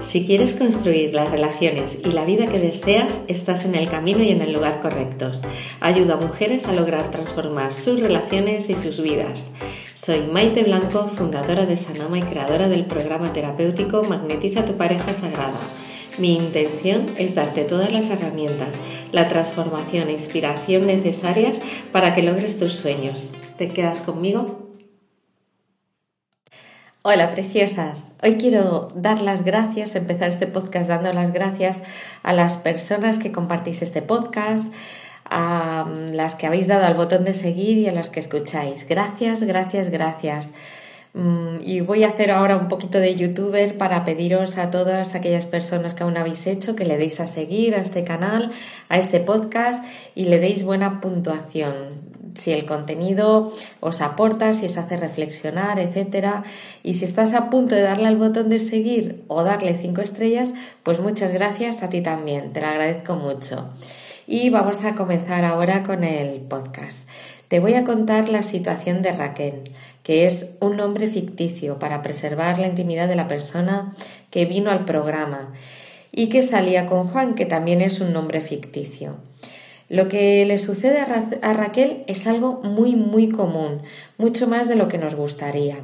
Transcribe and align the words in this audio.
Si 0.00 0.26
quieres 0.26 0.54
construir 0.54 1.14
las 1.14 1.30
relaciones 1.30 1.98
y 2.04 2.10
la 2.12 2.24
vida 2.24 2.46
que 2.46 2.58
deseas, 2.58 3.20
estás 3.28 3.64
en 3.64 3.74
el 3.74 3.88
camino 3.88 4.22
y 4.22 4.30
en 4.30 4.42
el 4.42 4.52
lugar 4.52 4.80
correctos. 4.80 5.42
Ayuda 5.80 6.14
a 6.14 6.18
mujeres 6.18 6.66
a 6.66 6.72
lograr 6.72 7.10
transformar 7.10 7.72
sus 7.72 8.00
relaciones 8.00 8.68
y 8.70 8.76
sus 8.76 9.00
vidas. 9.00 9.52
Soy 9.94 10.26
Maite 10.26 10.64
Blanco, 10.64 11.08
fundadora 11.08 11.66
de 11.66 11.76
Sanama 11.76 12.18
y 12.18 12.22
creadora 12.22 12.68
del 12.68 12.86
programa 12.86 13.32
terapéutico 13.32 14.02
Magnetiza 14.04 14.64
tu 14.64 14.74
pareja 14.74 15.14
sagrada. 15.14 15.58
Mi 16.18 16.36
intención 16.36 17.06
es 17.16 17.34
darte 17.34 17.64
todas 17.64 17.92
las 17.92 18.10
herramientas, 18.10 18.76
la 19.12 19.28
transformación 19.28 20.08
e 20.08 20.12
inspiración 20.12 20.86
necesarias 20.86 21.60
para 21.92 22.14
que 22.14 22.22
logres 22.22 22.58
tus 22.58 22.74
sueños. 22.74 23.30
¿Te 23.58 23.68
quedas 23.68 24.00
conmigo? 24.00 24.63
Hola 27.06 27.32
preciosas, 27.32 28.12
hoy 28.22 28.38
quiero 28.38 28.88
dar 28.94 29.20
las 29.20 29.44
gracias, 29.44 29.94
empezar 29.94 30.30
este 30.30 30.46
podcast 30.46 30.88
dando 30.88 31.12
las 31.12 31.34
gracias 31.34 31.82
a 32.22 32.32
las 32.32 32.56
personas 32.56 33.18
que 33.18 33.30
compartís 33.30 33.82
este 33.82 34.00
podcast, 34.00 34.72
a 35.26 35.84
mm, 35.84 36.14
las 36.14 36.34
que 36.34 36.46
habéis 36.46 36.66
dado 36.66 36.86
al 36.86 36.94
botón 36.94 37.24
de 37.24 37.34
seguir 37.34 37.76
y 37.76 37.88
a 37.88 37.92
las 37.92 38.08
que 38.08 38.20
escucháis. 38.20 38.88
Gracias, 38.88 39.42
gracias, 39.42 39.90
gracias. 39.90 40.52
Mm, 41.12 41.58
y 41.60 41.82
voy 41.82 42.04
a 42.04 42.08
hacer 42.08 42.30
ahora 42.30 42.56
un 42.56 42.68
poquito 42.68 42.98
de 42.98 43.14
youtuber 43.14 43.76
para 43.76 44.06
pediros 44.06 44.56
a 44.56 44.70
todas 44.70 45.14
aquellas 45.14 45.44
personas 45.44 45.92
que 45.92 46.04
aún 46.04 46.16
habéis 46.16 46.46
hecho 46.46 46.74
que 46.74 46.86
le 46.86 46.96
deis 46.96 47.20
a 47.20 47.26
seguir 47.26 47.74
a 47.74 47.82
este 47.82 48.04
canal, 48.04 48.50
a 48.88 48.96
este 48.96 49.20
podcast 49.20 49.84
y 50.14 50.24
le 50.24 50.40
deis 50.40 50.64
buena 50.64 51.02
puntuación 51.02 52.13
si 52.34 52.52
el 52.52 52.66
contenido 52.66 53.52
os 53.80 54.00
aporta, 54.00 54.54
si 54.54 54.66
os 54.66 54.76
hace 54.76 54.96
reflexionar, 54.96 55.78
etc. 55.78 56.44
Y 56.82 56.94
si 56.94 57.04
estás 57.04 57.34
a 57.34 57.50
punto 57.50 57.74
de 57.74 57.82
darle 57.82 58.08
al 58.08 58.16
botón 58.16 58.48
de 58.48 58.60
seguir 58.60 59.24
o 59.28 59.42
darle 59.42 59.74
cinco 59.74 60.00
estrellas, 60.00 60.52
pues 60.82 61.00
muchas 61.00 61.32
gracias 61.32 61.82
a 61.82 61.90
ti 61.90 62.00
también, 62.00 62.52
te 62.52 62.60
lo 62.60 62.66
agradezco 62.66 63.16
mucho. 63.16 63.70
Y 64.26 64.50
vamos 64.50 64.84
a 64.84 64.94
comenzar 64.94 65.44
ahora 65.44 65.82
con 65.82 66.02
el 66.02 66.40
podcast. 66.40 67.08
Te 67.48 67.60
voy 67.60 67.74
a 67.74 67.84
contar 67.84 68.28
la 68.28 68.42
situación 68.42 69.02
de 69.02 69.12
Raquel, 69.12 69.62
que 70.02 70.26
es 70.26 70.56
un 70.60 70.76
nombre 70.76 71.08
ficticio 71.08 71.78
para 71.78 72.02
preservar 72.02 72.58
la 72.58 72.68
intimidad 72.68 73.06
de 73.06 73.16
la 73.16 73.28
persona 73.28 73.94
que 74.30 74.46
vino 74.46 74.70
al 74.70 74.84
programa 74.84 75.52
y 76.10 76.28
que 76.28 76.42
salía 76.42 76.86
con 76.86 77.08
Juan, 77.08 77.34
que 77.34 77.46
también 77.46 77.80
es 77.80 78.00
un 78.00 78.12
nombre 78.12 78.40
ficticio. 78.40 79.16
Lo 79.88 80.08
que 80.08 80.44
le 80.46 80.58
sucede 80.58 80.98
a 80.98 81.52
Raquel 81.52 82.04
es 82.06 82.26
algo 82.26 82.60
muy, 82.62 82.96
muy 82.96 83.28
común, 83.28 83.82
mucho 84.18 84.46
más 84.46 84.68
de 84.68 84.76
lo 84.76 84.88
que 84.88 84.98
nos 84.98 85.14
gustaría. 85.14 85.76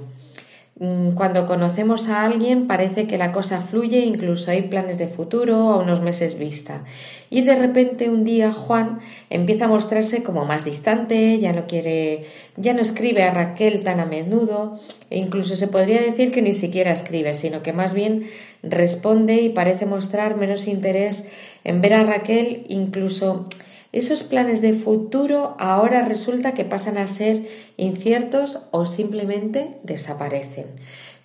Mm, 0.82 1.10
cuando 1.10 1.46
conocemos 1.46 2.08
a 2.08 2.24
alguien 2.24 2.66
parece 2.66 3.06
que 3.06 3.18
la 3.18 3.32
cosa 3.32 3.60
fluye, 3.60 3.98
incluso 3.98 4.50
hay 4.50 4.62
planes 4.62 4.96
de 4.96 5.08
futuro 5.08 5.72
a 5.72 5.76
unos 5.76 6.00
meses 6.00 6.38
vista. 6.38 6.84
Y 7.28 7.42
de 7.42 7.54
repente 7.54 8.08
un 8.08 8.24
día 8.24 8.50
Juan 8.50 9.00
empieza 9.28 9.66
a 9.66 9.68
mostrarse 9.68 10.22
como 10.22 10.46
más 10.46 10.64
distante, 10.64 11.38
ya 11.38 11.52
no 11.52 11.66
quiere, 11.66 12.24
ya 12.56 12.72
no 12.72 12.80
escribe 12.80 13.24
a 13.24 13.34
Raquel 13.34 13.82
tan 13.82 14.00
a 14.00 14.06
menudo, 14.06 14.80
e 15.10 15.18
incluso 15.18 15.54
se 15.54 15.68
podría 15.68 16.00
decir 16.00 16.32
que 16.32 16.40
ni 16.40 16.54
siquiera 16.54 16.92
escribe, 16.92 17.34
sino 17.34 17.62
que 17.62 17.74
más 17.74 17.92
bien 17.92 18.24
responde 18.62 19.42
y 19.42 19.50
parece 19.50 19.84
mostrar 19.84 20.38
menos 20.38 20.66
interés 20.66 21.24
en 21.62 21.82
ver 21.82 21.92
a 21.92 22.04
Raquel, 22.04 22.64
incluso 22.68 23.48
esos 23.92 24.22
planes 24.22 24.60
de 24.60 24.74
futuro 24.74 25.56
ahora 25.58 26.04
resulta 26.04 26.54
que 26.54 26.64
pasan 26.64 26.96
a 26.96 27.08
ser 27.08 27.46
inciertos 27.76 28.60
o 28.70 28.86
simplemente 28.86 29.78
desaparecen. 29.82 30.66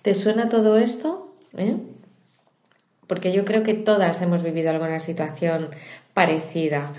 ¿Te 0.02 0.14
suena 0.14 0.48
todo 0.48 0.76
esto? 0.76 1.32
¿Eh? 1.56 1.76
Porque 3.06 3.32
yo 3.32 3.44
creo 3.44 3.62
que 3.62 3.74
todas 3.74 4.20
hemos 4.20 4.42
vivido 4.42 4.70
alguna 4.70 4.98
situación 4.98 5.70
parecida. 6.12 6.92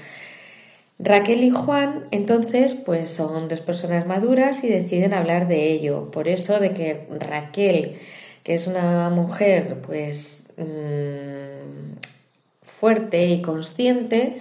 Raquel 1.00 1.44
y 1.44 1.52
Juan, 1.52 2.08
entonces, 2.12 2.74
pues 2.74 3.10
son 3.10 3.48
dos 3.48 3.62
personas 3.62 4.08
maduras 4.08 4.64
y 4.64 4.70
deciden 4.70 5.14
hablar 5.14 5.48
de 5.48 5.72
ello. 5.72 6.10
Por 6.12 6.28
eso 6.28 6.60
de 6.60 6.72
que 6.72 7.08
Raquel, 7.12 7.98
que 8.44 8.56
es 8.56 8.68
una 8.68 9.10
mujer, 9.10 9.82
pues 9.86 10.48
mm, 10.58 11.98
fuerte 12.64 13.28
y 13.28 13.42
consciente, 13.42 14.38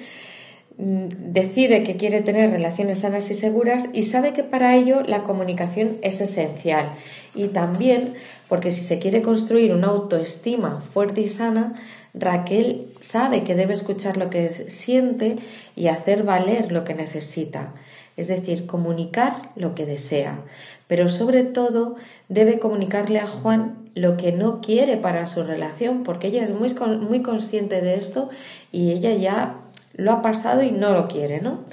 decide 0.79 1.85
que 1.85 1.97
quiere 1.97 2.21
tener 2.21 2.51
relaciones 2.51 2.99
sanas 2.99 3.31
y 3.31 3.35
seguras 3.35 3.89
y 3.95 4.03
sabe 4.03 4.33
que 4.33 4.45
para 4.45 4.77
ello 4.77 5.03
la 5.07 5.23
comunicación 5.23 5.99
es 6.03 6.21
esencial. 6.21 6.93
Y 7.35 7.49
también 7.49 8.15
porque 8.49 8.71
si 8.71 8.83
se 8.83 8.99
quiere 8.99 9.23
construir 9.23 9.73
una 9.73 9.89
autoestima 9.89 10.81
fuerte 10.81 11.21
y 11.21 11.29
sana, 11.29 11.75
Raquel 12.15 12.89
sabe 13.01 13.43
que 13.43 13.55
debe 13.55 13.75
escuchar 13.75 14.17
lo 14.17 14.31
que 14.31 14.71
siente 14.71 15.37
y 15.75 15.89
hacer 15.89 16.23
valer 16.23 16.73
lo 16.73 16.85
que 16.85 16.95
necesita, 16.95 17.75
es 18.17 18.29
decir, 18.29 18.67
comunicar 18.67 19.51
lo 19.55 19.75
que 19.75 19.85
desea, 19.85 20.41
pero 20.87 21.09
sobre 21.09 21.43
todo 21.43 21.97
debe 22.29 22.59
comunicarle 22.59 23.19
a 23.19 23.27
Juan 23.27 23.91
lo 23.95 24.17
que 24.17 24.33
no 24.33 24.61
quiere 24.61 24.97
para 24.97 25.27
su 25.27 25.43
relación, 25.43 26.05
porque 26.05 26.29
ella 26.29 26.45
es 26.45 26.53
muy, 26.53 26.75
muy 27.01 27.23
consciente 27.23 27.81
de 27.83 27.97
esto 27.97 28.31
y 28.73 28.93
ella 28.93 29.15
ya 29.15 29.61
lo 29.97 30.13
ha 30.13 30.23
pasado 30.23 30.63
y 30.63 30.71
no 30.71 30.93
lo 30.93 31.09
quiere, 31.09 31.41
¿no? 31.41 31.65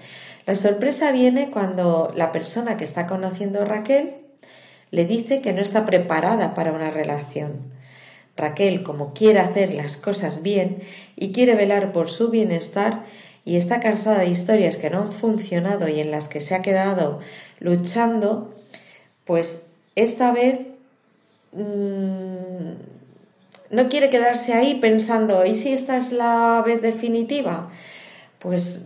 La 0.45 0.56
sorpresa 0.56 1.11
viene 1.11 1.51
cuando 1.51 2.11
la 2.16 2.31
persona 2.31 2.75
que 2.75 2.84
está 2.84 3.07
conociendo 3.07 3.61
a 3.61 3.66
Raquel 3.66 4.16
le 4.91 5.06
dice 5.06 5.41
que 5.41 5.53
no 5.53 5.61
está 5.61 5.85
preparada 5.85 6.53
para 6.53 6.72
una 6.72 6.91
relación. 6.91 7.73
Raquel, 8.35 8.84
como 8.84 9.13
quiere 9.13 9.39
hacer 9.39 9.73
las 9.73 9.97
cosas 9.97 10.41
bien 10.41 10.81
y 11.16 11.31
quiere 11.31 11.56
velar 11.56 11.91
por 11.91 12.09
su 12.09 12.29
bienestar 12.29 13.06
y 13.45 13.57
está 13.57 13.79
cansada 13.79 14.19
de 14.19 14.28
historias 14.28 14.78
que 14.78 14.90
no 14.90 15.00
han 15.00 15.11
funcionado 15.11 15.88
y 15.88 16.00
en 16.00 16.11
las 16.11 16.28
que 16.28 16.41
se 16.41 16.55
ha 16.55 16.61
quedado 16.61 17.19
luchando, 17.59 18.53
pues 19.25 19.67
esta 19.95 20.31
vez 20.31 20.59
mmm, 21.51 22.73
no 23.69 23.90
quiere 23.90 24.09
quedarse 24.09 24.53
ahí 24.53 24.75
pensando, 24.75 25.45
¿y 25.45 25.55
si 25.55 25.73
esta 25.73 25.97
es 25.97 26.11
la 26.11 26.63
vez 26.66 26.81
definitiva? 26.81 27.69
Pues 28.44 28.84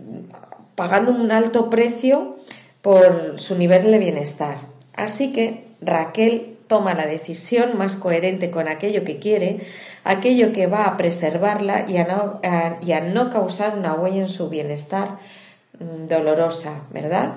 pagando 0.76 1.12
un 1.12 1.32
alto 1.32 1.70
precio 1.70 2.38
por 2.82 3.34
su 3.38 3.56
nivel 3.56 3.92
de 3.92 3.98
bienestar. 3.98 4.58
Así 4.96 5.34
que 5.34 5.66
Raquel 5.82 6.56
toma 6.68 6.94
la 6.94 7.08
decisión 7.08 7.78
más 7.78 7.96
coherente 7.96 8.52
con 8.52 8.68
aquello 8.68 9.04
que 9.04 9.18
quiere, 9.18 9.60
aquello 10.04 10.54
que 10.54 10.68
va 10.68 10.86
a 10.86 10.96
preservarla 10.96 11.86
y 11.90 11.98
a 11.98 12.06
no, 12.06 12.40
y 12.86 12.92
a 12.92 13.02
no 13.02 13.32
causar 13.32 13.78
una 13.78 13.96
huella 13.96 14.20
en 14.20 14.30
su 14.30 14.50
bienestar 14.50 15.18
mm, 15.80 16.08
dolorosa, 16.08 16.84
¿verdad? 16.92 17.34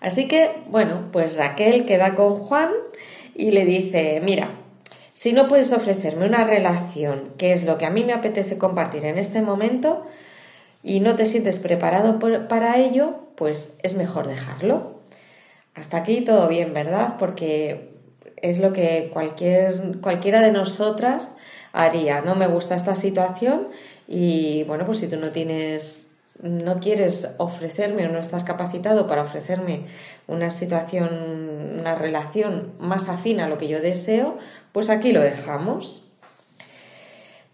Así 0.00 0.28
que, 0.28 0.50
bueno, 0.68 1.08
pues 1.10 1.36
Raquel 1.36 1.86
queda 1.86 2.14
con 2.14 2.36
Juan 2.36 2.70
y 3.34 3.52
le 3.52 3.64
dice, 3.64 4.20
mira, 4.22 4.50
si 5.14 5.32
no 5.32 5.48
puedes 5.48 5.72
ofrecerme 5.72 6.26
una 6.26 6.44
relación, 6.44 7.32
que 7.38 7.54
es 7.54 7.64
lo 7.64 7.78
que 7.78 7.86
a 7.86 7.90
mí 7.90 8.04
me 8.04 8.12
apetece 8.12 8.58
compartir 8.58 9.06
en 9.06 9.16
este 9.16 9.40
momento, 9.40 10.06
y 10.86 11.00
no 11.00 11.16
te 11.16 11.26
sientes 11.26 11.58
preparado 11.58 12.20
para 12.46 12.78
ello, 12.78 13.16
pues 13.34 13.76
es 13.82 13.96
mejor 13.96 14.28
dejarlo. 14.28 15.00
Hasta 15.74 15.96
aquí 15.96 16.20
todo 16.20 16.46
bien, 16.46 16.74
¿verdad? 16.74 17.16
Porque 17.18 17.90
es 18.36 18.60
lo 18.60 18.72
que 18.72 19.10
cualquier, 19.12 19.98
cualquiera 20.00 20.40
de 20.40 20.52
nosotras 20.52 21.38
haría. 21.72 22.20
No 22.20 22.36
me 22.36 22.46
gusta 22.46 22.76
esta 22.76 22.94
situación 22.94 23.66
y 24.06 24.62
bueno, 24.68 24.86
pues 24.86 24.98
si 24.98 25.08
tú 25.08 25.16
no 25.16 25.32
tienes, 25.32 26.06
no 26.40 26.78
quieres 26.78 27.30
ofrecerme 27.38 28.06
o 28.06 28.12
no 28.12 28.20
estás 28.20 28.44
capacitado 28.44 29.08
para 29.08 29.22
ofrecerme 29.22 29.86
una 30.28 30.50
situación, 30.50 31.76
una 31.80 31.96
relación 31.96 32.74
más 32.78 33.08
afín 33.08 33.40
a 33.40 33.48
lo 33.48 33.58
que 33.58 33.66
yo 33.66 33.80
deseo, 33.80 34.38
pues 34.70 34.88
aquí 34.88 35.10
lo 35.10 35.20
dejamos. 35.20 36.04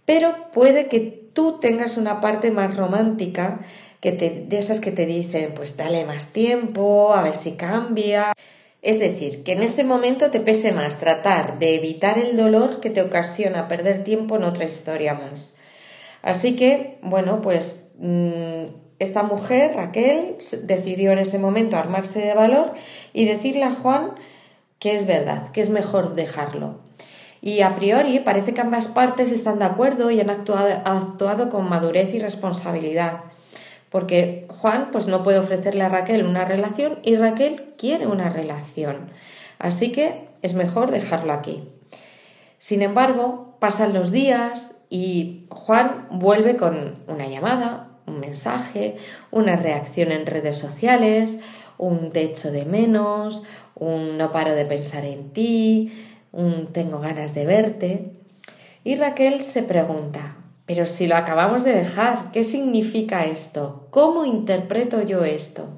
Pero 0.04 0.50
puede 0.52 0.88
que 0.88 1.21
tú 1.32 1.58
tengas 1.60 1.96
una 1.96 2.20
parte 2.20 2.50
más 2.50 2.76
romántica 2.76 3.60
que 4.00 4.12
te, 4.12 4.44
de 4.48 4.58
esas 4.58 4.80
que 4.80 4.90
te 4.90 5.06
dicen, 5.06 5.52
pues 5.54 5.76
dale 5.76 6.04
más 6.04 6.32
tiempo, 6.32 7.14
a 7.14 7.22
ver 7.22 7.34
si 7.34 7.52
cambia. 7.52 8.32
Es 8.82 8.98
decir, 8.98 9.44
que 9.44 9.52
en 9.52 9.62
este 9.62 9.84
momento 9.84 10.30
te 10.30 10.40
pese 10.40 10.72
más 10.72 10.98
tratar 10.98 11.60
de 11.60 11.76
evitar 11.76 12.18
el 12.18 12.36
dolor 12.36 12.80
que 12.80 12.90
te 12.90 13.00
ocasiona 13.00 13.68
perder 13.68 14.02
tiempo 14.02 14.36
en 14.36 14.42
otra 14.42 14.64
historia 14.64 15.14
más. 15.14 15.56
Así 16.22 16.56
que, 16.56 16.98
bueno, 17.02 17.40
pues 17.42 17.90
mm, 17.98 18.64
esta 18.98 19.22
mujer, 19.22 19.74
Raquel, 19.76 20.36
decidió 20.64 21.12
en 21.12 21.18
ese 21.18 21.38
momento 21.38 21.76
armarse 21.76 22.20
de 22.20 22.34
valor 22.34 22.72
y 23.12 23.24
decirle 23.24 23.64
a 23.64 23.72
Juan 23.72 24.14
que 24.80 24.96
es 24.96 25.06
verdad, 25.06 25.52
que 25.52 25.60
es 25.60 25.70
mejor 25.70 26.16
dejarlo. 26.16 26.80
Y 27.42 27.62
a 27.62 27.74
priori 27.74 28.20
parece 28.20 28.54
que 28.54 28.60
ambas 28.60 28.86
partes 28.86 29.32
están 29.32 29.58
de 29.58 29.64
acuerdo 29.64 30.12
y 30.12 30.20
han 30.20 30.30
actuado, 30.30 30.68
actuado 30.84 31.50
con 31.50 31.68
madurez 31.68 32.14
y 32.14 32.20
responsabilidad. 32.20 33.24
Porque 33.90 34.46
Juan 34.48 34.90
pues 34.92 35.08
no 35.08 35.24
puede 35.24 35.40
ofrecerle 35.40 35.82
a 35.82 35.88
Raquel 35.88 36.24
una 36.24 36.44
relación 36.44 37.00
y 37.02 37.16
Raquel 37.16 37.74
quiere 37.76 38.06
una 38.06 38.30
relación. 38.30 39.10
Así 39.58 39.90
que 39.90 40.28
es 40.40 40.54
mejor 40.54 40.92
dejarlo 40.92 41.32
aquí. 41.32 41.68
Sin 42.58 42.80
embargo, 42.80 43.56
pasan 43.58 43.92
los 43.92 44.12
días 44.12 44.76
y 44.88 45.46
Juan 45.50 46.06
vuelve 46.12 46.56
con 46.56 46.94
una 47.08 47.26
llamada, 47.26 47.88
un 48.06 48.20
mensaje, 48.20 48.96
una 49.32 49.56
reacción 49.56 50.12
en 50.12 50.26
redes 50.26 50.58
sociales, 50.58 51.40
un 51.76 52.12
techo 52.12 52.52
de 52.52 52.64
menos, 52.66 53.42
un 53.74 54.16
no 54.16 54.30
paro 54.30 54.54
de 54.54 54.64
pensar 54.64 55.04
en 55.04 55.30
ti, 55.30 55.92
tengo 56.72 57.00
ganas 57.00 57.34
de 57.34 57.46
verte. 57.46 58.10
Y 58.84 58.96
Raquel 58.96 59.42
se 59.42 59.62
pregunta, 59.62 60.36
pero 60.66 60.86
si 60.86 61.06
lo 61.06 61.16
acabamos 61.16 61.64
de 61.64 61.74
dejar, 61.74 62.32
¿qué 62.32 62.44
significa 62.44 63.24
esto? 63.24 63.86
¿Cómo 63.90 64.24
interpreto 64.24 65.02
yo 65.02 65.24
esto? 65.24 65.68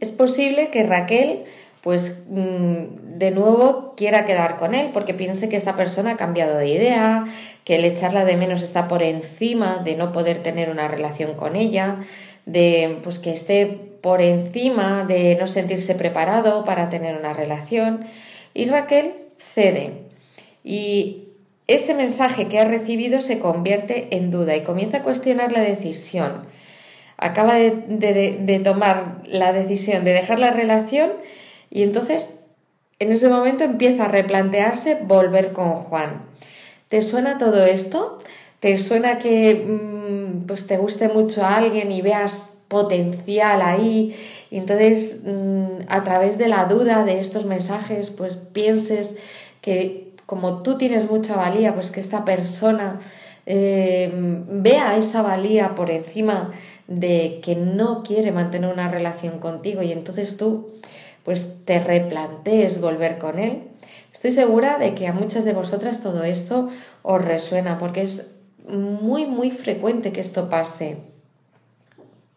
Es 0.00 0.12
posible 0.12 0.70
que 0.70 0.82
Raquel 0.82 1.44
pues 1.82 2.22
mm, 2.28 3.18
de 3.18 3.30
nuevo 3.32 3.94
quiera 3.96 4.24
quedar 4.24 4.56
con 4.56 4.74
él 4.74 4.90
porque 4.92 5.14
piense 5.14 5.48
que 5.48 5.56
esta 5.56 5.74
persona 5.74 6.12
ha 6.12 6.16
cambiado 6.16 6.56
de 6.56 6.68
idea, 6.68 7.26
que 7.64 7.76
el 7.76 7.84
echarla 7.84 8.24
de 8.24 8.36
menos 8.36 8.62
está 8.62 8.88
por 8.88 9.02
encima 9.02 9.78
de 9.84 9.96
no 9.96 10.12
poder 10.12 10.42
tener 10.42 10.70
una 10.70 10.86
relación 10.88 11.34
con 11.34 11.56
ella, 11.56 11.96
de 12.46 12.98
pues 13.02 13.18
que 13.18 13.32
esté 13.32 13.66
por 14.00 14.22
encima 14.22 15.04
de 15.04 15.36
no 15.36 15.46
sentirse 15.48 15.94
preparado 15.94 16.64
para 16.64 16.88
tener 16.88 17.16
una 17.16 17.32
relación 17.32 18.04
y 18.54 18.66
Raquel 18.66 19.14
cede 19.54 20.02
y 20.64 21.28
ese 21.66 21.94
mensaje 21.94 22.48
que 22.48 22.58
ha 22.58 22.64
recibido 22.64 23.20
se 23.20 23.38
convierte 23.38 24.08
en 24.10 24.30
duda 24.30 24.56
y 24.56 24.62
comienza 24.62 24.98
a 24.98 25.02
cuestionar 25.02 25.52
la 25.52 25.60
decisión. 25.60 26.46
Acaba 27.16 27.54
de, 27.54 28.60
tomar 28.64 29.22
la 29.26 29.52
decisión 29.52 30.04
de 30.04 30.12
dejar 30.12 30.38
la 30.38 30.50
relación 30.50 31.12
y 31.70 31.82
entonces, 31.82 32.40
en 32.98 33.12
ese 33.12 33.28
momento 33.28 33.64
empieza 33.64 34.04
a 34.04 34.08
replantearse 34.08 34.98
volver 35.02 35.52
con 35.52 35.74
Juan. 35.74 36.26
¿Te 36.88 37.00
suena 37.02 37.38
todo 37.38 37.64
esto? 37.64 38.18
¿Te 38.60 38.76
suena 38.76 39.18
que 39.18 39.54
mm, 39.54 40.46
pues 40.46 40.66
te 40.66 40.76
guste 40.76 41.08
mucho 41.08 41.44
a 41.44 41.56
alguien 41.56 41.90
y 41.92 42.02
veas 42.02 42.51
potencial 42.72 43.60
ahí 43.60 44.16
y 44.50 44.56
entonces 44.56 45.24
mm, 45.26 45.82
a 45.88 46.02
través 46.04 46.38
de 46.38 46.48
la 46.48 46.64
duda 46.64 47.04
de 47.04 47.20
estos 47.20 47.44
mensajes 47.44 48.10
pues 48.10 48.36
pienses 48.36 49.16
que 49.60 50.14
como 50.24 50.62
tú 50.62 50.78
tienes 50.78 51.08
mucha 51.10 51.36
valía 51.36 51.74
pues 51.74 51.90
que 51.90 52.00
esta 52.00 52.24
persona 52.24 52.98
eh, 53.44 54.10
vea 54.48 54.96
esa 54.96 55.20
valía 55.20 55.74
por 55.74 55.90
encima 55.90 56.50
de 56.88 57.40
que 57.44 57.56
no 57.56 58.02
quiere 58.02 58.32
mantener 58.32 58.72
una 58.72 58.90
relación 58.90 59.38
contigo 59.38 59.82
y 59.82 59.92
entonces 59.92 60.38
tú 60.38 60.70
pues 61.24 61.66
te 61.66 61.78
replantees 61.78 62.80
volver 62.80 63.18
con 63.18 63.38
él. 63.38 63.64
Estoy 64.12 64.32
segura 64.32 64.78
de 64.78 64.94
que 64.94 65.06
a 65.06 65.12
muchas 65.12 65.44
de 65.44 65.52
vosotras 65.52 66.02
todo 66.02 66.24
esto 66.24 66.68
os 67.02 67.24
resuena 67.24 67.78
porque 67.78 68.00
es 68.00 68.32
muy 68.66 69.26
muy 69.26 69.50
frecuente 69.50 70.12
que 70.12 70.20
esto 70.20 70.48
pase. 70.48 71.11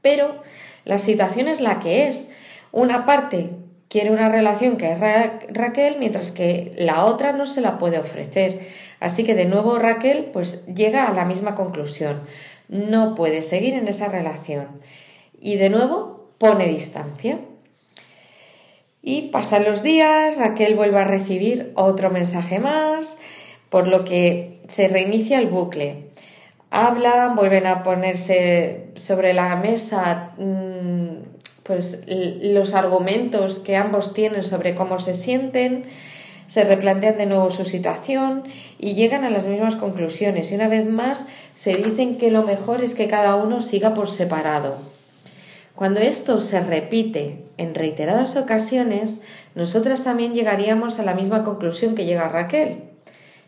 Pero 0.05 0.35
la 0.83 0.99
situación 0.99 1.47
es 1.47 1.61
la 1.61 1.79
que 1.79 2.07
es. 2.07 2.29
Una 2.71 3.05
parte 3.05 3.49
quiere 3.89 4.11
una 4.11 4.29
relación 4.29 4.77
que 4.77 4.91
es 4.91 4.99
Raquel, 4.99 5.95
mientras 5.97 6.31
que 6.31 6.73
la 6.77 7.05
otra 7.05 7.31
no 7.31 7.47
se 7.47 7.59
la 7.59 7.79
puede 7.79 7.97
ofrecer. 7.97 8.67
Así 8.99 9.23
que 9.23 9.33
de 9.33 9.45
nuevo 9.45 9.79
Raquel 9.79 10.25
pues 10.25 10.67
llega 10.67 11.07
a 11.07 11.13
la 11.13 11.25
misma 11.25 11.55
conclusión. 11.55 12.21
No 12.67 13.15
puede 13.15 13.41
seguir 13.41 13.73
en 13.73 13.87
esa 13.87 14.07
relación. 14.07 14.67
Y 15.41 15.55
de 15.55 15.71
nuevo 15.71 16.29
pone 16.37 16.67
distancia. 16.67 17.39
Y 19.01 19.29
pasan 19.29 19.63
los 19.63 19.81
días, 19.81 20.37
Raquel 20.37 20.75
vuelve 20.75 20.99
a 20.99 21.05
recibir 21.05 21.71
otro 21.73 22.11
mensaje 22.11 22.59
más, 22.59 23.17
por 23.69 23.87
lo 23.87 24.05
que 24.05 24.61
se 24.67 24.87
reinicia 24.87 25.39
el 25.39 25.47
bucle. 25.47 26.04
Hablan, 26.75 27.35
vuelven 27.35 27.67
a 27.67 27.83
ponerse 27.83 28.87
sobre 28.95 29.33
la 29.33 29.55
mesa 29.55 30.31
mm, 30.37 30.85
pues 31.63 32.03
los 32.07 32.73
argumentos 32.73 33.59
que 33.59 33.77
ambos 33.77 34.13
tienen 34.13 34.43
sobre 34.43 34.75
cómo 34.75 34.99
se 34.99 35.15
sienten, 35.15 35.85
se 36.47 36.65
replantean 36.65 37.17
de 37.17 37.25
nuevo 37.25 37.49
su 37.49 37.63
situación 37.63 38.43
y 38.77 38.93
llegan 38.93 39.23
a 39.23 39.29
las 39.29 39.47
mismas 39.47 39.77
conclusiones. 39.77 40.51
Y 40.51 40.55
una 40.55 40.67
vez 40.67 40.85
más 40.85 41.27
se 41.55 41.75
dicen 41.75 42.17
que 42.17 42.29
lo 42.29 42.43
mejor 42.43 42.83
es 42.83 42.93
que 42.93 43.07
cada 43.07 43.35
uno 43.35 43.61
siga 43.61 43.93
por 43.93 44.09
separado. 44.09 44.75
Cuando 45.75 46.01
esto 46.01 46.41
se 46.41 46.59
repite 46.59 47.45
en 47.57 47.73
reiteradas 47.73 48.35
ocasiones, 48.35 49.21
nosotras 49.55 50.03
también 50.03 50.33
llegaríamos 50.33 50.99
a 50.99 51.03
la 51.03 51.15
misma 51.15 51.45
conclusión 51.45 51.95
que 51.95 52.05
llega 52.05 52.29
Raquel, 52.29 52.83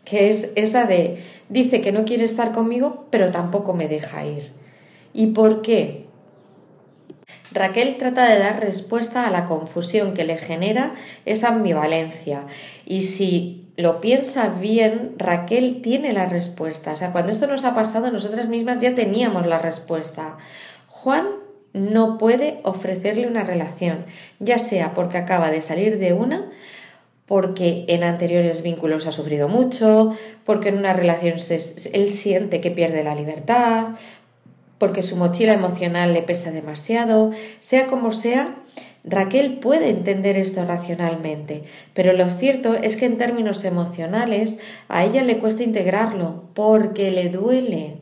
que 0.04 0.30
es 0.30 0.50
esa 0.54 0.86
de 0.86 1.22
dice 1.48 1.80
que 1.80 1.92
no 1.92 2.04
quiere 2.04 2.24
estar 2.24 2.52
conmigo, 2.52 3.06
pero 3.10 3.30
tampoco 3.30 3.74
me 3.74 3.88
deja 3.88 4.24
ir. 4.24 4.52
¿Y 5.12 5.28
por 5.28 5.62
qué? 5.62 6.06
Raquel 7.52 7.96
trata 7.96 8.28
de 8.28 8.38
dar 8.38 8.60
respuesta 8.60 9.26
a 9.26 9.30
la 9.30 9.46
confusión 9.46 10.14
que 10.14 10.24
le 10.24 10.36
genera 10.36 10.92
esa 11.24 11.48
ambivalencia. 11.48 12.46
Y 12.84 13.02
si 13.04 13.68
lo 13.76 14.00
piensa 14.00 14.48
bien, 14.60 15.14
Raquel 15.16 15.80
tiene 15.82 16.12
la 16.12 16.26
respuesta. 16.26 16.92
O 16.92 16.96
sea, 16.96 17.12
cuando 17.12 17.32
esto 17.32 17.46
nos 17.46 17.64
ha 17.64 17.74
pasado, 17.74 18.10
nosotras 18.10 18.48
mismas 18.48 18.80
ya 18.80 18.94
teníamos 18.94 19.46
la 19.46 19.58
respuesta. 19.58 20.36
Juan 20.88 21.26
no 21.72 22.18
puede 22.18 22.60
ofrecerle 22.64 23.26
una 23.26 23.44
relación, 23.44 24.04
ya 24.40 24.58
sea 24.58 24.94
porque 24.94 25.18
acaba 25.18 25.50
de 25.50 25.62
salir 25.62 25.98
de 25.98 26.12
una, 26.12 26.47
porque 27.28 27.84
en 27.86 28.02
anteriores 28.02 28.62
vínculos 28.62 29.06
ha 29.06 29.12
sufrido 29.12 29.48
mucho, 29.48 30.16
porque 30.44 30.70
en 30.70 30.78
una 30.78 30.92
relación 30.92 31.36
él 31.92 32.10
siente 32.10 32.60
que 32.60 32.72
pierde 32.72 33.04
la 33.04 33.14
libertad, 33.14 33.88
porque 34.78 35.02
su 35.02 35.14
mochila 35.14 35.52
emocional 35.52 36.14
le 36.14 36.22
pesa 36.22 36.50
demasiado, 36.50 37.30
sea 37.60 37.86
como 37.86 38.10
sea, 38.10 38.56
Raquel 39.04 39.58
puede 39.58 39.90
entender 39.90 40.36
esto 40.36 40.64
racionalmente, 40.64 41.62
pero 41.94 42.12
lo 42.12 42.28
cierto 42.28 42.74
es 42.74 42.96
que 42.96 43.06
en 43.06 43.18
términos 43.18 43.64
emocionales 43.64 44.58
a 44.88 45.04
ella 45.04 45.22
le 45.22 45.38
cuesta 45.38 45.62
integrarlo 45.62 46.44
porque 46.54 47.10
le 47.10 47.28
duele. 47.28 47.98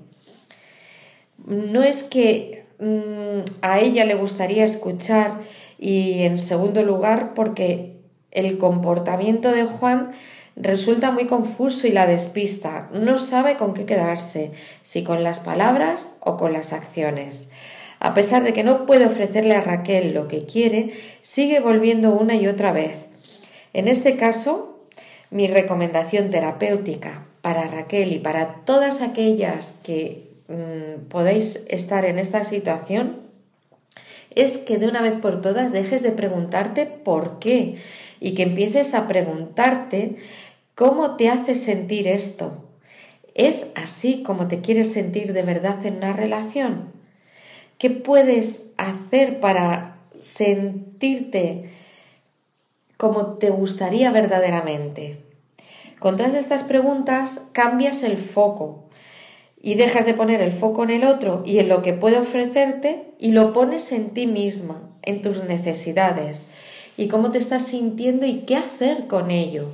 No 1.45 1.83
es 1.83 2.03
que 2.03 2.57
Mm, 2.79 3.41
a 3.63 3.81
ella 3.81 4.05
le 4.05 4.15
gustaría 4.15 4.65
escuchar 4.65 5.41
y 5.79 6.25
en 6.25 6.39
segundo 6.39 6.83
lugar 6.83 7.33
porque 7.35 7.96
el 8.37 8.59
comportamiento 8.59 9.51
de 9.51 9.65
Juan 9.65 10.13
resulta 10.55 11.11
muy 11.11 11.27
confuso 11.27 11.89
y 11.89 11.93
la 11.93 12.07
despista. 12.07 12.89
No 12.93 13.19
sabe 13.19 13.57
con 13.57 13.75
qué 13.75 13.85
quedarse, 13.85 14.53
si 14.85 15.03
con 15.03 15.25
las 15.25 15.41
palabras 15.41 16.13
o 16.21 16.37
con 16.37 16.53
las 16.53 16.73
acciones. 16.73 17.51
A 17.99 18.15
pesar 18.15 18.45
de 18.45 18.53
que 18.53 18.63
no 18.63 18.87
puede 18.87 19.07
ofrecerle 19.07 19.57
a 19.57 19.63
Raquel 19.63 20.15
lo 20.15 20.29
que 20.29 20.47
quiere, 20.47 20.91
sigue 21.23 21.61
volviendo 21.61 22.13
una 22.13 22.37
y 22.37 22.47
otra 22.47 22.71
vez. 22.71 23.07
En 23.73 23.89
este 23.89 24.17
caso, 24.17 24.87
mi 25.31 25.49
recomendación 25.49 26.31
terapéutica 26.31 27.27
para 27.41 27.67
Raquel 27.67 28.13
y 28.13 28.19
para 28.19 28.63
todas 28.65 29.03
aquellas 29.03 29.73
que 29.83 30.27
Mm, 30.49 31.09
podéis 31.09 31.67
estar 31.71 32.05
en 32.05 32.21
esta 32.21 32.45
situación 32.45 33.26
es 34.37 34.59
que 34.59 34.79
de 34.79 34.87
una 34.87 35.03
vez 35.03 35.17
por 35.17 35.41
todas 35.41 35.73
dejes 35.73 36.03
de 36.03 36.13
preguntarte 36.13 36.87
por 36.87 37.41
qué 37.41 37.77
y 38.21 38.35
que 38.35 38.45
empieces 38.45 38.95
a 38.95 39.09
preguntarte 39.09 40.17
cómo 40.75 41.17
te 41.17 41.31
hace 41.31 41.57
sentir 41.57 42.07
esto. 42.07 42.63
¿Es 43.35 43.73
así 43.75 44.23
como 44.23 44.47
te 44.47 44.61
quieres 44.61 44.93
sentir 44.93 45.33
de 45.33 45.43
verdad 45.43 45.85
en 45.85 45.97
una 45.97 46.13
relación? 46.13 46.93
¿Qué 47.79 47.91
puedes 47.91 48.71
hacer 48.77 49.41
para 49.41 49.97
sentirte 50.21 51.71
como 52.99 53.35
te 53.39 53.51
gustaría 53.51 54.11
verdaderamente? 54.11 55.19
Con 55.99 56.19
todas 56.19 56.35
estas 56.35 56.63
preguntas 56.63 57.49
cambias 57.53 58.03
el 58.03 58.19
foco 58.19 58.86
y 59.67 59.75
dejas 59.75 60.07
de 60.07 60.15
poner 60.15 60.41
el 60.43 60.53
foco 60.53 60.85
en 60.85 60.91
el 60.91 61.03
otro 61.03 61.43
y 61.45 61.59
en 61.59 61.69
lo 61.69 61.83
que 61.83 61.93
puede 61.93 62.19
ofrecerte 62.19 63.03
y 63.19 63.33
lo 63.33 63.53
pones 63.53 63.91
en 63.91 64.11
ti 64.11 64.29
misma, 64.29 64.81
en 65.03 65.23
tus 65.23 65.43
necesidades 65.43 66.51
y 66.97 67.09
cómo 67.09 67.33
te 67.33 67.39
estás 67.39 67.67
sintiendo 67.67 68.27
y 68.27 68.43
qué 68.43 68.55
hacer 68.55 69.09
con 69.09 69.33
ello. 69.33 69.65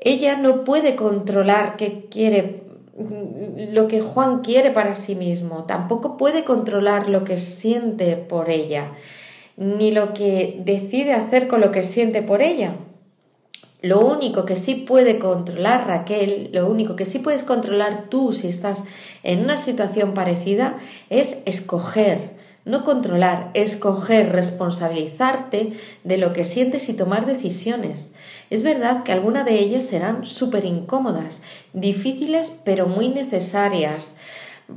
Ella 0.00 0.36
no 0.36 0.64
puede 0.64 0.96
controlar 0.96 1.76
qué 1.76 2.06
quiere 2.10 2.62
lo 3.70 3.86
que 3.86 4.00
Juan 4.00 4.40
quiere 4.40 4.72
para 4.72 4.96
sí 4.96 5.14
mismo, 5.14 5.62
tampoco 5.66 6.16
puede 6.16 6.42
controlar 6.42 7.08
lo 7.08 7.22
que 7.22 7.38
siente 7.38 8.16
por 8.16 8.50
ella, 8.50 8.90
ni 9.56 9.92
lo 9.92 10.12
que 10.12 10.60
decide 10.64 11.12
hacer 11.12 11.46
con 11.46 11.60
lo 11.60 11.70
que 11.70 11.84
siente 11.84 12.22
por 12.22 12.42
ella. 12.42 12.72
Lo 13.80 14.00
único 14.00 14.44
que 14.44 14.56
sí 14.56 14.74
puede 14.74 15.18
controlar 15.18 15.86
Raquel, 15.86 16.50
lo 16.52 16.68
único 16.68 16.96
que 16.96 17.06
sí 17.06 17.20
puedes 17.20 17.44
controlar 17.44 18.06
tú 18.10 18.32
si 18.32 18.48
estás 18.48 18.84
en 19.22 19.44
una 19.44 19.56
situación 19.56 20.14
parecida 20.14 20.78
es 21.10 21.42
escoger 21.46 22.38
no 22.68 22.84
controlar, 22.84 23.50
escoger, 23.54 24.30
responsabilizarte 24.30 25.72
de 26.04 26.18
lo 26.18 26.34
que 26.34 26.44
sientes 26.44 26.90
y 26.90 26.92
tomar 26.92 27.24
decisiones. 27.24 28.12
Es 28.50 28.62
verdad 28.62 29.04
que 29.04 29.12
algunas 29.12 29.46
de 29.46 29.58
ellas 29.58 29.86
serán 29.86 30.26
súper 30.26 30.66
incómodas, 30.66 31.42
difíciles 31.72 32.52
pero 32.64 32.86
muy 32.86 33.08
necesarias 33.08 34.16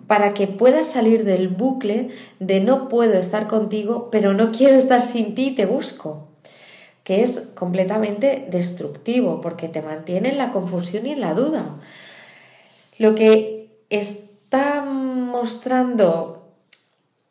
para 0.08 0.34
que 0.34 0.48
puedas 0.48 0.88
salir 0.88 1.25
del 1.25 1.50
bucle 1.50 2.08
de 2.39 2.62
no 2.62 2.88
puedo 2.88 3.20
estar 3.20 3.50
contigo, 3.50 4.08
pero 4.10 4.34
no 4.34 4.53
quiero 4.53 4.77
estar 4.77 5.01
sin 5.01 5.36
ti 5.36 5.51
te 5.51 5.65
busco, 5.65 6.30
que 7.12 7.24
es 7.24 7.50
completamente 7.56 8.48
destructivo 8.50 9.41
porque 9.41 9.68
te 9.68 9.82
mantiene 9.82 10.30
en 10.30 10.38
la 10.38 10.53
confusión 10.53 11.06
y 11.06 11.12
en 11.12 11.20
la 11.20 11.34
duda. 11.34 11.75
Lo 13.00 13.15
que 13.15 13.84
está 13.89 14.86
mostrando 14.86 16.53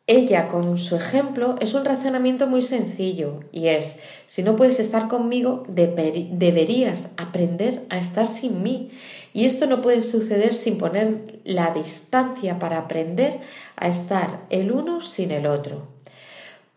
ella 0.05 0.49
con 0.49 0.77
su 0.77 0.95
ejemplo 0.95 1.55
es 1.61 1.73
un 1.73 1.83
razonamiento 1.83 2.45
muy 2.45 2.61
sencillo 2.61 3.39
y 3.51 3.69
es, 3.69 4.01
si 4.27 4.43
no 4.43 4.55
puedes 4.55 4.79
estar 4.79 5.07
conmigo, 5.07 5.63
deberías 5.67 7.13
aprender 7.17 7.83
a 7.89 7.97
estar 7.97 8.27
sin 8.27 8.61
mí. 8.61 8.91
Y 9.33 9.45
esto 9.45 9.65
no 9.65 9.81
puede 9.81 10.03
suceder 10.03 10.53
sin 10.53 10.77
poner 10.77 11.39
la 11.43 11.71
distancia 11.71 12.59
para 12.59 12.77
aprender 12.77 13.39
a 13.77 13.87
estar 13.87 14.45
el 14.51 14.71
uno 14.71 15.01
sin 15.01 15.31
el 15.31 15.47
otro. 15.47 15.87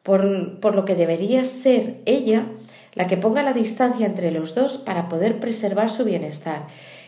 Por, 0.02 0.58
por 0.60 0.74
lo 0.74 0.86
que 0.86 0.94
debería 0.94 1.44
ser 1.44 2.00
ella 2.06 2.46
la 2.94 3.06
que 3.06 3.16
ponga 3.16 3.42
la 3.42 3.52
distancia 3.52 4.06
entre 4.06 4.30
los 4.30 4.54
dos 4.54 4.78
para 4.78 5.08
poder 5.08 5.40
preservar 5.40 5.90
su 5.90 6.04
bienestar. 6.04 6.66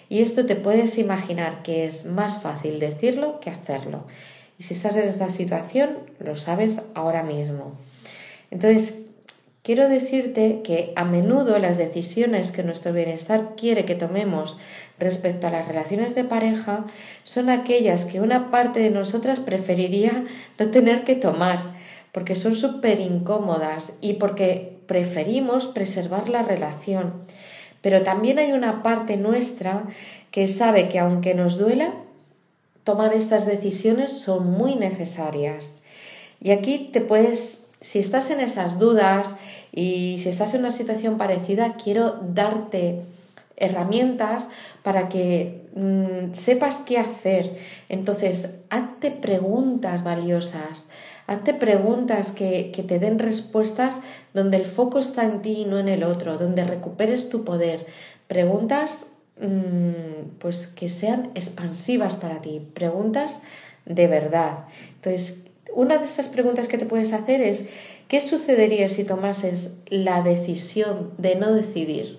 Y 0.08 0.20
esto 0.20 0.46
te 0.46 0.56
puedes 0.56 0.98
imaginar 0.98 1.62
que 1.62 1.86
es 1.86 2.06
más 2.06 2.40
fácil 2.40 2.78
decirlo 2.78 3.40
que 3.40 3.50
hacerlo. 3.50 4.04
Y 4.58 4.62
si 4.62 4.74
estás 4.74 4.96
en 4.96 5.08
esta 5.08 5.30
situación, 5.30 5.98
lo 6.18 6.36
sabes 6.36 6.82
ahora 6.94 7.22
mismo. 7.22 7.76
Entonces, 8.50 9.02
quiero 9.62 9.88
decirte 9.88 10.60
que 10.62 10.92
a 10.96 11.04
menudo 11.04 11.58
las 11.58 11.76
decisiones 11.76 12.52
que 12.52 12.62
nuestro 12.62 12.92
bienestar 12.92 13.54
quiere 13.56 13.84
que 13.84 13.96
tomemos 13.96 14.58
respecto 14.98 15.48
a 15.48 15.50
las 15.50 15.66
relaciones 15.66 16.14
de 16.14 16.24
pareja 16.24 16.86
son 17.24 17.50
aquellas 17.50 18.04
que 18.04 18.20
una 18.20 18.50
parte 18.50 18.80
de 18.80 18.90
nosotras 18.90 19.40
preferiría 19.40 20.24
no 20.58 20.68
tener 20.68 21.04
que 21.04 21.16
tomar, 21.16 21.74
porque 22.12 22.34
son 22.34 22.54
súper 22.54 23.00
incómodas 23.00 23.94
y 24.00 24.14
porque 24.14 24.75
preferimos 24.86 25.66
preservar 25.66 26.28
la 26.28 26.42
relación. 26.42 27.12
Pero 27.80 28.02
también 28.02 28.38
hay 28.38 28.52
una 28.52 28.82
parte 28.82 29.16
nuestra 29.16 29.84
que 30.30 30.48
sabe 30.48 30.88
que 30.88 30.98
aunque 30.98 31.34
nos 31.34 31.58
duela, 31.58 31.92
tomar 32.84 33.14
estas 33.14 33.46
decisiones 33.46 34.12
son 34.12 34.50
muy 34.50 34.74
necesarias. 34.76 35.82
Y 36.40 36.50
aquí 36.50 36.90
te 36.92 37.00
puedes, 37.00 37.66
si 37.80 37.98
estás 37.98 38.30
en 38.30 38.40
esas 38.40 38.78
dudas 38.78 39.36
y 39.72 40.18
si 40.20 40.28
estás 40.28 40.54
en 40.54 40.60
una 40.60 40.70
situación 40.70 41.18
parecida, 41.18 41.76
quiero 41.82 42.20
darte 42.32 43.02
herramientas 43.56 44.48
para 44.82 45.08
que 45.08 45.66
mm, 45.74 46.34
sepas 46.34 46.76
qué 46.86 46.98
hacer. 46.98 47.56
Entonces, 47.88 48.60
hazte 48.70 49.10
preguntas 49.10 50.04
valiosas, 50.04 50.88
hazte 51.26 51.54
preguntas 51.54 52.32
que, 52.32 52.70
que 52.72 52.82
te 52.82 52.98
den 52.98 53.18
respuestas 53.18 54.00
donde 54.34 54.56
el 54.56 54.66
foco 54.66 54.98
está 54.98 55.24
en 55.24 55.42
ti 55.42 55.62
y 55.62 55.64
no 55.64 55.78
en 55.78 55.88
el 55.88 56.04
otro, 56.04 56.38
donde 56.38 56.64
recuperes 56.64 57.28
tu 57.28 57.44
poder. 57.44 57.86
Preguntas 58.28 59.06
Mm, 59.38 60.38
pues 60.38 60.66
que 60.66 60.88
sean 60.88 61.30
expansivas 61.34 62.16
para 62.16 62.40
ti, 62.40 62.66
preguntas 62.72 63.42
de 63.84 64.08
verdad. 64.08 64.64
Entonces, 64.94 65.42
una 65.74 65.98
de 65.98 66.06
esas 66.06 66.28
preguntas 66.28 66.68
que 66.68 66.78
te 66.78 66.86
puedes 66.86 67.12
hacer 67.12 67.42
es, 67.42 67.66
¿qué 68.08 68.22
sucedería 68.22 68.88
si 68.88 69.04
tomases 69.04 69.76
la 69.88 70.22
decisión 70.22 71.12
de 71.18 71.36
no 71.36 71.52
decidir? 71.52 72.18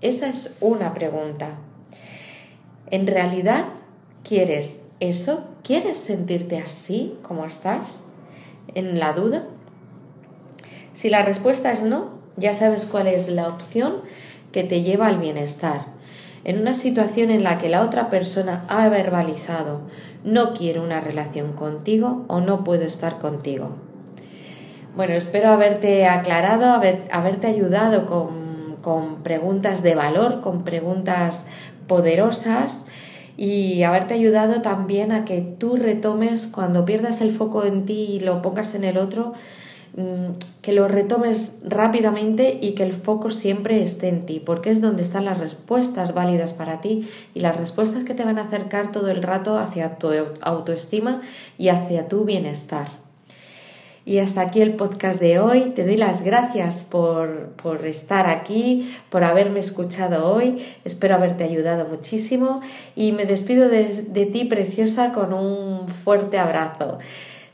Esa 0.00 0.28
es 0.28 0.56
una 0.60 0.94
pregunta. 0.94 1.58
¿En 2.92 3.08
realidad 3.08 3.64
quieres 4.22 4.82
eso? 5.00 5.44
¿Quieres 5.62 5.98
sentirte 5.98 6.58
así 6.58 7.16
como 7.22 7.44
estás? 7.44 8.04
¿En 8.74 8.98
la 8.98 9.12
duda? 9.12 9.44
Si 10.92 11.10
la 11.10 11.22
respuesta 11.22 11.72
es 11.72 11.82
no, 11.82 12.10
ya 12.36 12.54
sabes 12.54 12.86
cuál 12.86 13.06
es 13.06 13.28
la 13.28 13.48
opción 13.48 13.96
que 14.52 14.64
te 14.64 14.82
lleva 14.82 15.08
al 15.08 15.18
bienestar 15.18 15.96
en 16.46 16.60
una 16.60 16.74
situación 16.74 17.32
en 17.32 17.42
la 17.42 17.58
que 17.58 17.68
la 17.68 17.82
otra 17.82 18.08
persona 18.08 18.64
ha 18.68 18.88
verbalizado 18.88 19.80
no 20.22 20.54
quiero 20.54 20.80
una 20.84 21.00
relación 21.00 21.54
contigo 21.54 22.24
o 22.28 22.40
no 22.40 22.62
puedo 22.62 22.84
estar 22.84 23.18
contigo. 23.18 23.70
Bueno, 24.94 25.14
espero 25.14 25.48
haberte 25.48 26.06
aclarado, 26.06 26.80
haberte 27.10 27.48
ayudado 27.48 28.06
con, 28.06 28.76
con 28.80 29.24
preguntas 29.24 29.82
de 29.82 29.96
valor, 29.96 30.40
con 30.40 30.62
preguntas 30.62 31.46
poderosas 31.88 32.86
y 33.36 33.82
haberte 33.82 34.14
ayudado 34.14 34.62
también 34.62 35.12
a 35.12 35.24
que 35.24 35.40
tú 35.40 35.76
retomes 35.76 36.46
cuando 36.46 36.84
pierdas 36.84 37.20
el 37.20 37.32
foco 37.32 37.64
en 37.64 37.84
ti 37.84 38.06
y 38.12 38.20
lo 38.20 38.42
pongas 38.42 38.74
en 38.74 38.84
el 38.84 38.98
otro, 38.98 39.34
Mm, 39.96 40.36
que 40.60 40.72
lo 40.72 40.88
retomes 40.88 41.60
rápidamente 41.64 42.58
y 42.60 42.72
que 42.72 42.82
el 42.82 42.92
foco 42.92 43.30
siempre 43.30 43.82
esté 43.82 44.08
en 44.08 44.26
ti, 44.26 44.42
porque 44.44 44.68
es 44.68 44.82
donde 44.82 45.02
están 45.02 45.24
las 45.24 45.38
respuestas 45.38 46.12
válidas 46.12 46.52
para 46.52 46.82
ti 46.82 47.08
y 47.32 47.40
las 47.40 47.56
respuestas 47.56 48.04
que 48.04 48.12
te 48.12 48.22
van 48.22 48.38
a 48.38 48.42
acercar 48.42 48.92
todo 48.92 49.08
el 49.08 49.22
rato 49.22 49.58
hacia 49.58 49.96
tu 49.96 50.10
autoestima 50.42 51.22
y 51.56 51.68
hacia 51.68 52.08
tu 52.08 52.26
bienestar. 52.26 53.05
Y 54.06 54.20
hasta 54.20 54.40
aquí 54.40 54.62
el 54.62 54.74
podcast 54.74 55.20
de 55.20 55.40
hoy. 55.40 55.72
Te 55.74 55.84
doy 55.84 55.96
las 55.96 56.22
gracias 56.22 56.84
por, 56.84 57.48
por, 57.56 57.84
estar 57.84 58.28
aquí, 58.28 58.94
por 59.10 59.24
haberme 59.24 59.58
escuchado 59.58 60.32
hoy. 60.32 60.64
Espero 60.84 61.16
haberte 61.16 61.42
ayudado 61.42 61.88
muchísimo 61.88 62.60
y 62.94 63.10
me 63.10 63.24
despido 63.24 63.68
de, 63.68 64.04
de 64.04 64.26
ti, 64.26 64.44
preciosa, 64.44 65.12
con 65.12 65.34
un 65.34 65.88
fuerte 65.88 66.38
abrazo. 66.38 66.98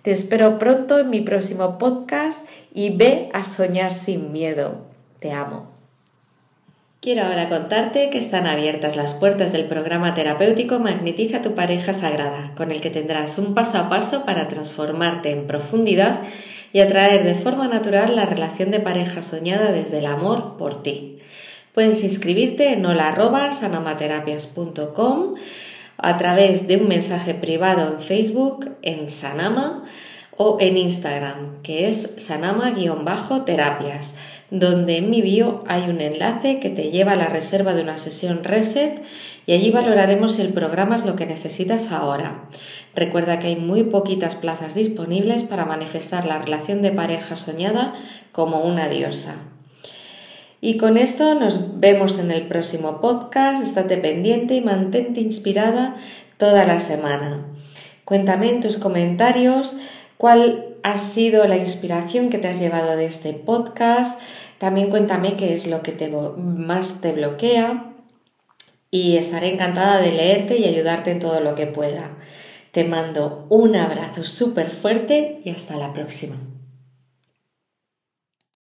Te 0.03 0.11
espero 0.11 0.59
pronto 0.59 0.99
en 0.99 1.09
mi 1.09 1.23
próximo 1.23 1.79
podcast 1.79 2.47
y 2.75 2.99
ve 2.99 3.31
a 3.33 3.45
soñar 3.45 3.95
sin 3.95 4.31
miedo. 4.31 4.77
Te 5.21 5.33
amo. 5.33 5.72
Quiero 7.03 7.25
ahora 7.25 7.49
contarte 7.49 8.11
que 8.11 8.19
están 8.19 8.47
abiertas 8.47 8.95
las 8.95 9.15
puertas 9.15 9.51
del 9.51 9.65
programa 9.65 10.15
terapéutico 10.15 10.79
Magnetiza 10.79 11.43
tu 11.43 11.57
pareja 11.57 11.93
sagrada, 11.93 12.53
con 12.57 12.71
el 12.71 12.81
que 12.81 12.91
tendrás 12.91 13.39
un 13.39 13.55
paso 13.55 13.79
a 13.79 13.89
paso 13.89 14.25
para 14.25 14.47
transformarte 14.47 15.33
en 15.33 15.49
profundidad 15.49 16.21
y 16.73 16.79
atraer 16.79 17.25
de 17.25 17.35
forma 17.35 17.67
natural 17.67 18.15
la 18.15 18.27
relación 18.27 18.71
de 18.71 18.79
pareja 18.79 19.21
soñada 19.21 19.73
desde 19.73 19.99
el 19.99 20.07
amor 20.07 20.57
por 20.57 20.85
ti. 20.85 21.19
Puedes 21.75 22.05
inscribirte 22.05 22.73
en 22.73 22.87
hola.sanamaterapias.com 22.87 25.35
a 25.97 26.19
través 26.19 26.69
de 26.69 26.77
un 26.77 26.87
mensaje 26.87 27.35
privado 27.35 27.95
en 27.95 28.01
Facebook, 28.01 28.77
en 28.83 29.11
Sanama 29.11 29.83
o 30.37 30.59
en 30.61 30.77
Instagram, 30.77 31.63
que 31.63 31.89
es 31.89 32.15
sanama-terapias, 32.19 34.15
donde 34.53 34.99
en 34.99 35.09
mi 35.09 35.23
bio 35.23 35.65
hay 35.67 35.89
un 35.89 36.03
enlace 36.03 36.61
que 36.61 36.69
te 36.69 36.91
lleva 36.91 37.13
a 37.13 37.17
la 37.17 37.29
reserva 37.29 37.73
de 37.73 37.81
una 37.81 37.97
sesión 37.97 38.45
reset 38.45 39.03
y 39.47 39.55
allí 39.55 39.71
valoraremos 39.71 40.35
si 40.35 40.43
el 40.43 40.53
programa 40.53 40.95
es 40.95 41.07
lo 41.07 41.17
que 41.17 41.25
necesitas 41.25 41.91
ahora. 41.91 42.45
Recuerda 42.95 43.39
que 43.39 43.47
hay 43.47 43.57
muy 43.57 43.85
poquitas 43.85 44.37
plazas 44.37 44.75
disponibles 44.75 45.45
para 45.45 45.65
manifestar 45.65 46.27
la 46.27 46.39
relación 46.39 46.83
de 46.83 46.93
pareja 46.93 47.35
soñada 47.35 47.95
como 48.31 48.61
una 48.61 48.89
diosa. 48.89 49.37
Y 50.61 50.77
con 50.77 50.99
esto 50.99 51.35
nos 51.35 51.81
vemos 51.81 52.19
en 52.19 52.31
el 52.31 52.47
próximo 52.47 53.01
podcast. 53.01 53.63
Estate 53.63 53.97
pendiente 53.97 54.55
y 54.55 54.61
mantente 54.61 55.23
inspirada 55.23 55.97
toda 56.37 56.67
la 56.67 56.79
semana. 56.79 57.47
Cuéntame 58.05 58.51
en 58.51 58.61
tus 58.61 58.77
comentarios 58.77 59.77
cuál 60.19 60.72
ha 60.83 60.99
sido 60.99 61.47
la 61.47 61.57
inspiración 61.57 62.31
que 62.31 62.39
te 62.39 62.49
has 62.49 62.59
llevado 62.59 62.97
de 62.97 63.07
este 63.07 63.33
podcast. 63.33 64.21
También 64.59 64.91
cuéntame 64.91 65.37
qué 65.37 65.55
es 65.55 65.67
lo 65.67 65.83
que 65.83 65.93
te, 65.93 66.09
más 66.09 67.01
te 67.01 67.13
bloquea. 67.13 67.95
Y 68.91 69.17
estaré 69.17 69.53
encantada 69.53 70.01
de 70.01 70.13
leerte 70.13 70.59
y 70.59 70.67
ayudarte 70.67 71.11
en 71.11 71.21
todo 71.21 71.41
lo 71.41 71.55
que 71.55 71.67
pueda. 71.67 72.11
Te 72.73 72.85
mando 72.85 73.47
un 73.49 73.77
abrazo 73.77 74.25
súper 74.25 74.71
fuerte 74.71 75.41
y 75.45 75.51
hasta 75.51 75.77
la 75.77 75.93
próxima. 75.93 76.37